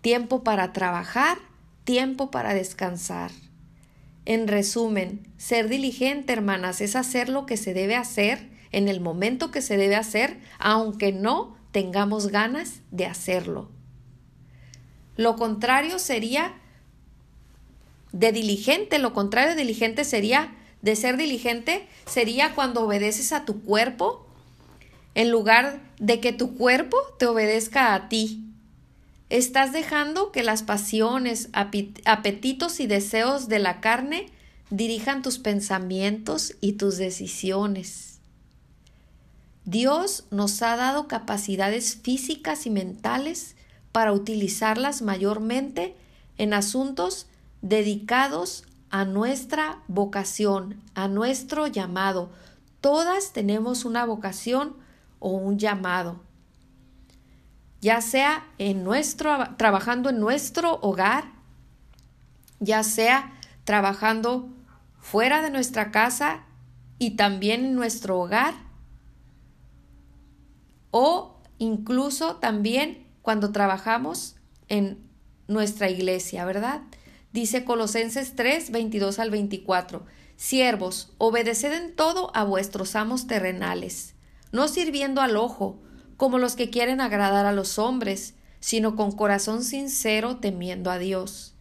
[0.00, 1.38] Tiempo para trabajar,
[1.84, 3.30] tiempo para descansar.
[4.24, 9.50] En resumen, ser diligente, hermanas, es hacer lo que se debe hacer en el momento
[9.50, 13.68] que se debe hacer, aunque no tengamos ganas de hacerlo.
[15.16, 16.54] Lo contrario sería
[18.12, 23.62] de diligente, lo contrario de diligente sería de ser diligente, sería cuando obedeces a tu
[23.62, 24.26] cuerpo
[25.14, 28.51] en lugar de que tu cuerpo te obedezca a ti.
[29.32, 34.26] Estás dejando que las pasiones, apetitos y deseos de la carne
[34.68, 38.20] dirijan tus pensamientos y tus decisiones.
[39.64, 43.56] Dios nos ha dado capacidades físicas y mentales
[43.90, 45.96] para utilizarlas mayormente
[46.36, 47.26] en asuntos
[47.62, 52.28] dedicados a nuestra vocación, a nuestro llamado.
[52.82, 54.76] Todas tenemos una vocación
[55.20, 56.20] o un llamado
[57.82, 61.24] ya sea en nuestro, trabajando en nuestro hogar,
[62.60, 63.32] ya sea
[63.64, 64.48] trabajando
[65.00, 66.44] fuera de nuestra casa
[66.98, 68.54] y también en nuestro hogar,
[70.92, 74.36] o incluso también cuando trabajamos
[74.68, 74.98] en
[75.48, 76.82] nuestra iglesia, ¿verdad?
[77.32, 80.06] Dice Colosenses 3, 22 al 24,
[80.36, 84.14] Siervos, obedeced en todo a vuestros amos terrenales,
[84.52, 85.80] no sirviendo al ojo,
[86.22, 91.52] como los que quieren agradar a los hombres, sino con corazón sincero temiendo a Dios.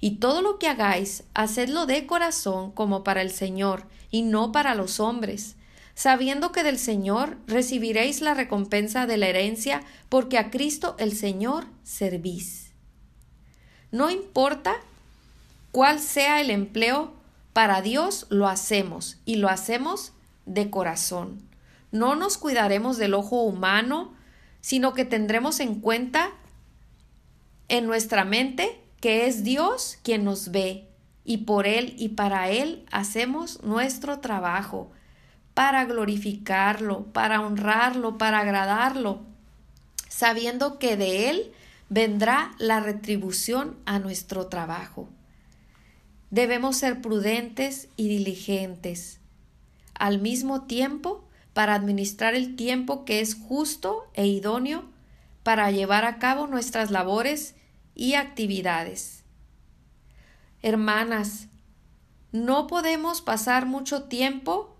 [0.00, 4.74] Y todo lo que hagáis, hacedlo de corazón como para el Señor, y no para
[4.74, 5.56] los hombres,
[5.94, 11.66] sabiendo que del Señor recibiréis la recompensa de la herencia, porque a Cristo el Señor
[11.84, 12.70] servís.
[13.92, 14.74] No importa
[15.70, 17.12] cuál sea el empleo,
[17.52, 20.12] para Dios lo hacemos, y lo hacemos
[20.46, 21.46] de corazón.
[21.90, 24.14] No nos cuidaremos del ojo humano,
[24.60, 26.30] sino que tendremos en cuenta
[27.68, 30.88] en nuestra mente que es Dios quien nos ve
[31.24, 34.90] y por Él y para Él hacemos nuestro trabajo,
[35.54, 39.20] para glorificarlo, para honrarlo, para agradarlo,
[40.08, 41.52] sabiendo que de Él
[41.90, 45.08] vendrá la retribución a nuestro trabajo.
[46.30, 49.20] Debemos ser prudentes y diligentes.
[49.94, 51.27] Al mismo tiempo,
[51.58, 54.84] para administrar el tiempo que es justo e idóneo
[55.42, 57.56] para llevar a cabo nuestras labores
[57.96, 59.24] y actividades.
[60.62, 61.48] Hermanas,
[62.30, 64.76] no podemos pasar mucho tiempo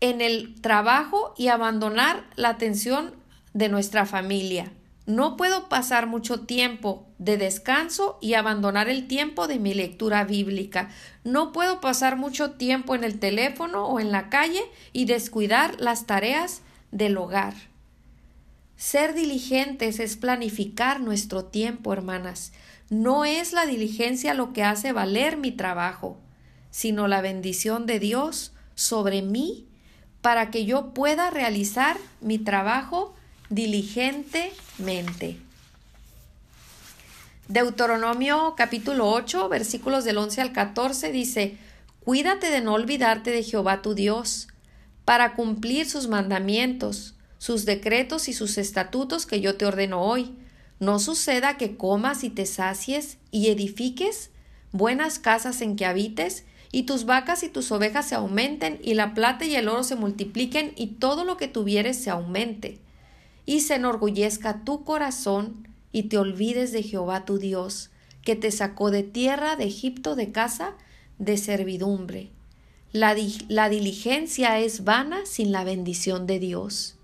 [0.00, 3.14] en el trabajo y abandonar la atención
[3.54, 4.74] de nuestra familia.
[5.08, 10.90] No puedo pasar mucho tiempo de descanso y abandonar el tiempo de mi lectura bíblica.
[11.24, 14.60] No puedo pasar mucho tiempo en el teléfono o en la calle
[14.92, 17.54] y descuidar las tareas del hogar.
[18.76, 22.52] Ser diligentes es planificar nuestro tiempo, hermanas.
[22.90, 26.18] No es la diligencia lo que hace valer mi trabajo,
[26.70, 29.66] sino la bendición de Dios sobre mí
[30.20, 33.14] para que yo pueda realizar mi trabajo
[33.48, 34.67] diligentemente.
[37.48, 41.58] Deuteronomio capítulo 8 versículos del 11 al 14 dice,
[42.04, 44.46] Cuídate de no olvidarte de Jehová tu Dios,
[45.04, 50.36] para cumplir sus mandamientos, sus decretos y sus estatutos que yo te ordeno hoy.
[50.78, 54.30] No suceda que comas y te sacies y edifiques
[54.70, 59.14] buenas casas en que habites, y tus vacas y tus ovejas se aumenten, y la
[59.14, 62.78] plata y el oro se multipliquen, y todo lo que tuvieres se aumente
[63.48, 67.88] y se enorgullezca tu corazón y te olvides de Jehová tu Dios,
[68.20, 70.74] que te sacó de tierra de Egipto de casa
[71.18, 72.30] de servidumbre.
[72.92, 73.16] La,
[73.48, 76.98] la diligencia es vana sin la bendición de Dios.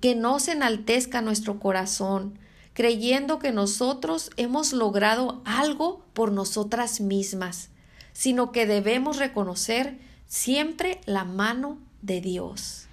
[0.00, 2.36] Que no se enaltezca nuestro corazón,
[2.72, 7.70] creyendo que nosotros hemos logrado algo por nosotras mismas,
[8.12, 12.85] sino que debemos reconocer siempre la mano de Dios.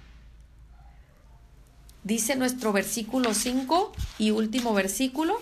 [2.04, 5.40] Dice nuestro versículo 5 y último versículo,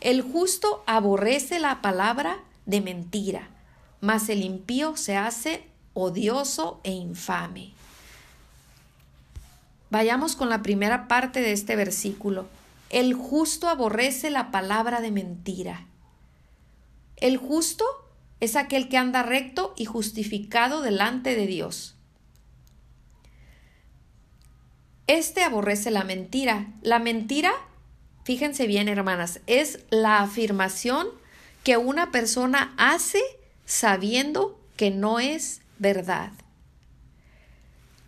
[0.00, 3.48] el justo aborrece la palabra de mentira,
[4.00, 7.72] mas el impío se hace odioso e infame.
[9.90, 12.46] Vayamos con la primera parte de este versículo.
[12.90, 15.86] El justo aborrece la palabra de mentira.
[17.16, 17.84] El justo
[18.40, 21.94] es aquel que anda recto y justificado delante de Dios.
[25.06, 26.66] Este aborrece la mentira.
[26.82, 27.52] La mentira,
[28.24, 31.08] fíjense bien hermanas, es la afirmación
[31.64, 33.20] que una persona hace
[33.64, 36.32] sabiendo que no es verdad.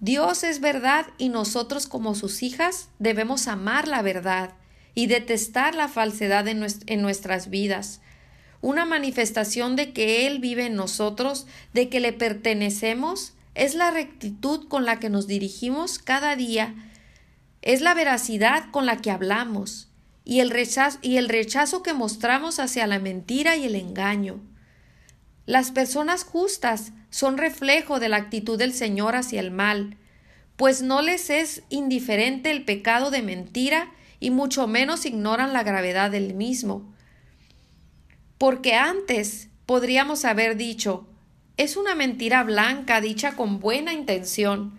[0.01, 4.51] Dios es verdad y nosotros como sus hijas debemos amar la verdad
[4.95, 8.01] y detestar la falsedad en, nuestras vidas.
[8.61, 14.69] Una manifestación de que Él vive en nosotros, de que le pertenecemos, es la rectitud
[14.69, 16.75] con la que nos dirigimos cada día,
[17.63, 19.89] es la veracidad con la que hablamos
[20.25, 24.41] y el, rechazo, y el rechazo que mostramos hacia la mentira y el engaño.
[25.47, 29.97] Las personas justas son reflejo de la actitud del Señor hacia el mal,
[30.57, 36.11] pues no les es indiferente el pecado de mentira y mucho menos ignoran la gravedad
[36.11, 36.93] del mismo.
[38.39, 41.07] Porque antes podríamos haber dicho
[41.57, 44.79] es una mentira blanca dicha con buena intención.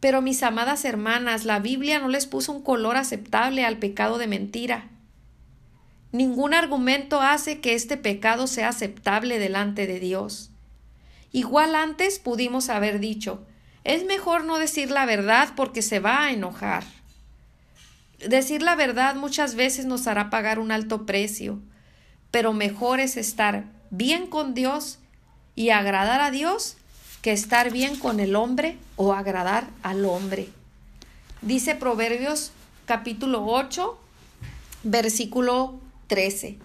[0.00, 4.26] Pero mis amadas hermanas, la Biblia no les puso un color aceptable al pecado de
[4.26, 4.88] mentira.
[6.12, 10.50] Ningún argumento hace que este pecado sea aceptable delante de Dios.
[11.32, 13.44] Igual antes pudimos haber dicho,
[13.84, 16.84] es mejor no decir la verdad porque se va a enojar.
[18.26, 21.60] Decir la verdad muchas veces nos hará pagar un alto precio,
[22.30, 25.00] pero mejor es estar bien con Dios
[25.56, 26.76] y agradar a Dios
[27.22, 30.48] que estar bien con el hombre o agradar al hombre.
[31.42, 32.52] Dice Proverbios
[32.84, 33.98] capítulo 8,
[34.84, 36.58] versículo 13.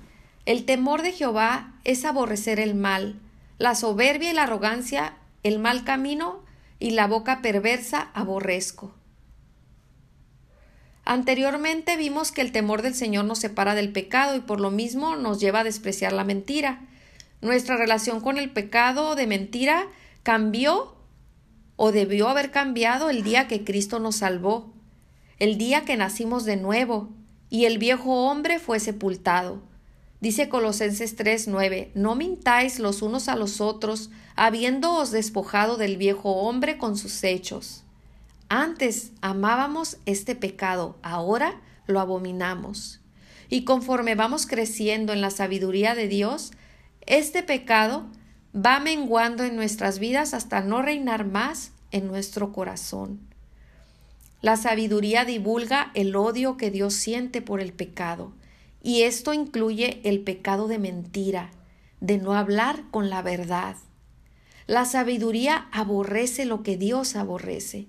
[0.46, 3.16] El temor de Jehová es aborrecer el mal,
[3.58, 6.42] la soberbia y la arrogancia, el mal camino
[6.80, 8.94] y la boca perversa aborrezco.
[11.06, 15.16] Anteriormente vimos que el temor del Señor nos separa del pecado y por lo mismo
[15.16, 16.82] nos lleva a despreciar la mentira.
[17.42, 19.88] Nuestra relación con el pecado de mentira
[20.24, 20.96] cambió
[21.76, 24.72] o debió haber cambiado el día que Cristo nos salvó,
[25.39, 27.10] el día que nacimos de nuevo
[27.50, 29.64] y el viejo hombre fue sepultado.
[30.20, 36.78] Dice Colosenses 3:9, no mintáis los unos a los otros, habiéndoos despojado del viejo hombre
[36.78, 37.84] con sus hechos.
[38.48, 43.00] Antes amábamos este pecado, ahora lo abominamos.
[43.50, 46.52] Y conforme vamos creciendo en la sabiduría de Dios,
[47.06, 48.06] este pecado
[48.56, 53.20] va menguando en nuestras vidas hasta no reinar más en nuestro corazón.
[54.41, 58.34] La sabiduría divulga el odio que Dios siente por el pecado
[58.84, 61.52] y esto incluye el pecado de mentira,
[61.99, 63.76] de no hablar con la verdad.
[64.66, 67.88] La sabiduría aborrece lo que Dios aborrece.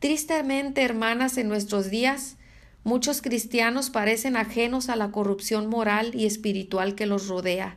[0.00, 2.36] Tristemente, hermanas, en nuestros días,
[2.82, 7.76] muchos cristianos parecen ajenos a la corrupción moral y espiritual que los rodea.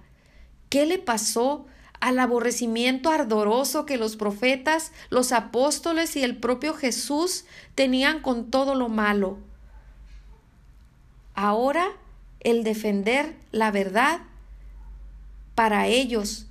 [0.76, 1.66] ¿Qué le pasó
[2.02, 7.46] al aborrecimiento ardoroso que los profetas, los apóstoles y el propio Jesús
[7.76, 9.38] tenían con todo lo malo?
[11.34, 11.88] Ahora
[12.42, 14.20] el defender la verdad
[15.56, 16.48] para ellos,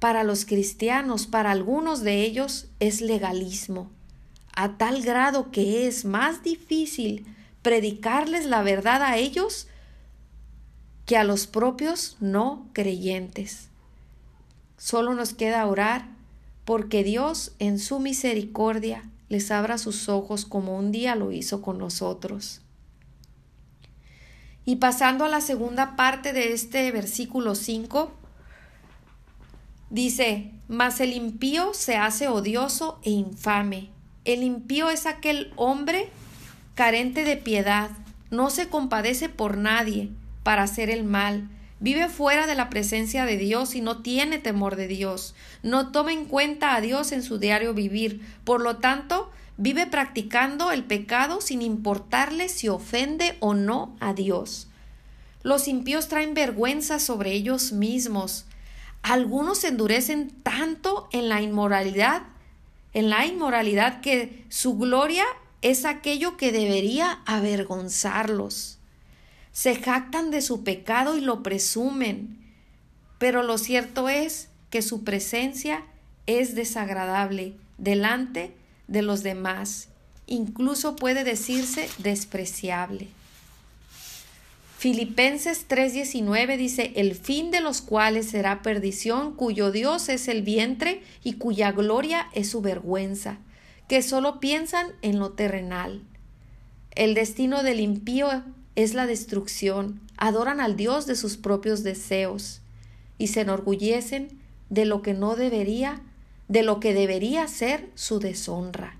[0.00, 3.90] para los cristianos, para algunos de ellos es legalismo,
[4.54, 7.24] a tal grado que es más difícil
[7.62, 9.66] predicarles la verdad a ellos
[11.06, 13.68] que a los propios no creyentes.
[14.76, 16.08] Solo nos queda orar
[16.64, 21.78] porque Dios en su misericordia les abra sus ojos como un día lo hizo con
[21.78, 22.60] nosotros.
[24.64, 28.10] Y pasando a la segunda parte de este versículo 5,
[29.90, 33.90] dice, mas el impío se hace odioso e infame.
[34.24, 36.08] El impío es aquel hombre
[36.74, 37.90] carente de piedad,
[38.32, 40.10] no se compadece por nadie
[40.46, 44.76] para hacer el mal, vive fuera de la presencia de Dios y no tiene temor
[44.76, 45.34] de Dios,
[45.64, 49.28] no toma en cuenta a Dios en su diario vivir, por lo tanto,
[49.58, 54.68] Vive practicando el pecado sin importarle si ofende o no a Dios.
[55.42, 58.44] Los impíos traen vergüenza sobre ellos mismos.
[59.00, 62.22] Algunos se endurecen tanto en la inmoralidad,
[62.92, 65.24] en la inmoralidad que su gloria
[65.62, 68.75] es aquello que debería avergonzarlos.
[69.56, 72.36] Se jactan de su pecado y lo presumen,
[73.16, 75.82] pero lo cierto es que su presencia
[76.26, 78.52] es desagradable delante
[78.86, 79.88] de los demás,
[80.26, 83.08] incluso puede decirse despreciable.
[84.76, 91.00] Filipenses 3:19 dice, el fin de los cuales será perdición, cuyo Dios es el vientre
[91.24, 93.38] y cuya gloria es su vergüenza,
[93.88, 96.02] que solo piensan en lo terrenal.
[96.94, 98.44] El destino del impío
[98.76, 102.60] es la destrucción, adoran al Dios de sus propios deseos
[103.18, 104.28] y se enorgullecen
[104.70, 106.02] de lo que no debería
[106.48, 108.96] de lo que debería ser su deshonra.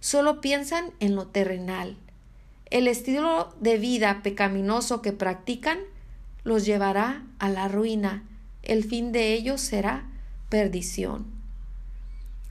[0.00, 1.96] Solo piensan en lo terrenal.
[2.70, 5.78] El estilo de vida pecaminoso que practican
[6.42, 8.24] los llevará a la ruina.
[8.62, 10.04] El fin de ellos será
[10.48, 11.26] perdición.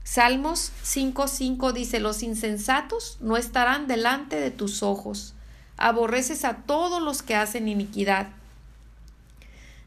[0.04, 5.34] Salmos 5:5 dice, los insensatos no estarán delante de tus ojos.
[5.80, 8.28] Aborreces a todos los que hacen iniquidad.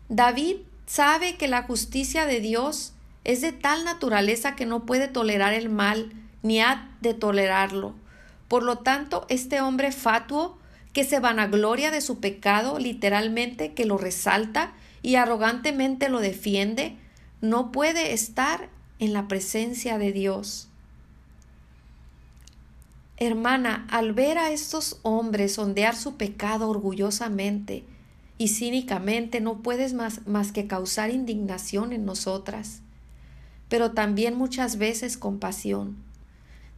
[0.10, 5.54] David sabe que la justicia de Dios es de tal naturaleza que no puede tolerar
[5.54, 7.96] el mal, ni ha de tolerarlo.
[8.48, 10.58] Por lo tanto, este hombre fatuo,
[10.92, 16.98] que se vanagloria de su pecado, literalmente que lo resalta y arrogantemente lo defiende,
[17.42, 18.70] no puede estar
[19.00, 20.70] en la presencia de Dios.
[23.18, 27.84] Hermana, al ver a estos hombres ondear su pecado orgullosamente
[28.38, 32.84] y cínicamente, no puedes más, más que causar indignación en nosotras
[33.74, 35.96] pero también muchas veces compasión.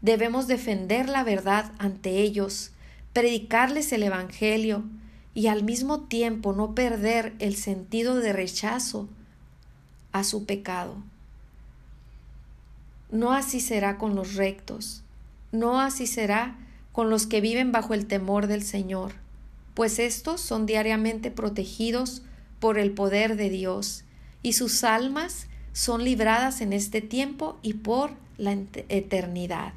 [0.01, 2.71] Debemos defender la verdad ante ellos,
[3.11, 4.85] predicarles el Evangelio
[5.33, 9.09] y al mismo tiempo no perder el sentido de rechazo
[10.13, 10.95] a su pecado.
[13.11, 15.03] No así será con los rectos,
[15.59, 16.57] no así será
[16.91, 19.13] con los que viven bajo el temor del Señor,
[19.73, 22.23] pues estos son diariamente protegidos
[22.59, 24.05] por el poder de Dios,
[24.41, 29.73] y sus almas son libradas en este tiempo y por la eternidad.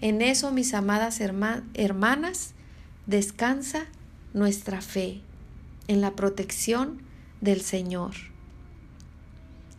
[0.00, 2.54] En eso, mis amadas hermanas,
[3.06, 3.86] descansa
[4.32, 5.20] nuestra fe,
[5.88, 7.02] en la protección
[7.40, 8.12] del Señor.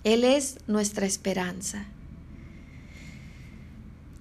[0.04, 1.86] Él es nuestra esperanza.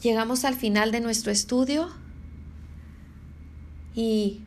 [0.02, 1.88] Llegamos al final de nuestro estudio.
[3.94, 4.42] Y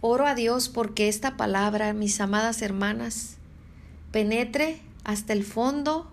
[0.00, 3.36] oro a Dios porque esta palabra, mis amadas hermanas,
[4.10, 6.10] penetre hasta el fondo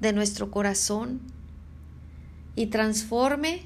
[0.00, 1.20] de nuestro corazón
[2.54, 3.62] y transforme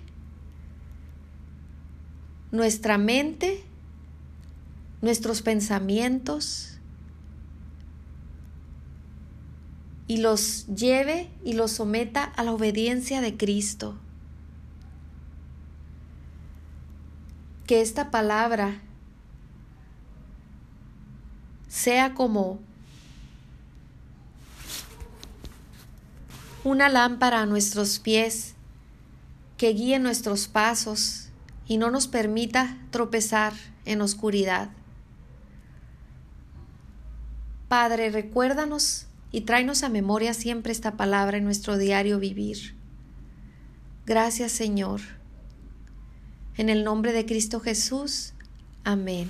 [2.53, 3.65] nuestra mente,
[5.03, 6.74] nuestros pensamientos
[10.07, 13.99] y los lleve y los someta a la obediencia de Cristo.
[17.67, 18.83] Que esta palabra
[21.69, 22.61] sea como
[26.63, 28.55] una lámpara a nuestros pies
[29.57, 31.29] que guíe nuestros pasos
[31.67, 33.55] y no nos permita tropezar
[33.87, 34.71] en oscuridad.
[37.69, 42.77] Padre, recuérdanos y tráenos a memoria siempre esta palabra en nuestro diario vivir.
[44.07, 45.01] Gracias Señor.
[46.57, 48.35] En el nombre de Cristo Jesús.
[48.85, 49.29] Amén.